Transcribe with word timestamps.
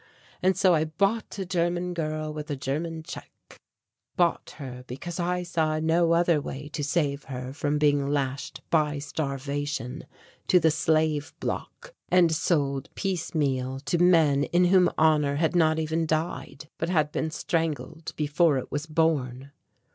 And 0.41 0.57
so 0.57 0.73
I 0.73 0.85
bought 0.85 1.37
a 1.37 1.45
German 1.45 1.93
girl 1.93 2.33
with 2.33 2.49
a 2.49 2.55
German 2.55 3.03
check 3.03 3.61
bought 4.15 4.55
her 4.57 4.83
because 4.87 5.19
I 5.19 5.43
saw 5.43 5.77
no 5.79 6.13
other 6.13 6.41
way 6.41 6.69
to 6.69 6.83
save 6.83 7.25
her 7.25 7.53
from 7.53 7.77
being 7.77 8.07
lashed 8.07 8.61
by 8.71 8.97
starvation 8.97 10.07
to 10.47 10.59
the 10.59 10.71
slave 10.71 11.35
block 11.39 11.93
and 12.09 12.31
sold 12.31 12.89
piecemeal 12.95 13.79
to 13.81 13.99
men 13.99 14.45
in 14.45 14.65
whom 14.73 14.89
honour 14.97 15.35
had 15.35 15.55
not 15.55 15.77
even 15.77 16.07
died, 16.07 16.67
but 16.79 16.89
had 16.89 17.11
been 17.11 17.29
strangled 17.29 18.13
before 18.15 18.57
it 18.57 18.71
was 18.71 18.87
born. 18.87 19.51